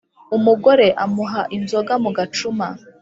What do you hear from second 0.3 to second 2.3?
Umugore amuha inzoga mu